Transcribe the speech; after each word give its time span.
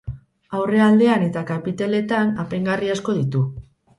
Aurrealdean 0.59 1.25
eta 1.25 1.43
kapiteletan 1.51 2.33
apaingarri 2.45 2.93
asko 2.97 3.15
ditu. 3.21 3.45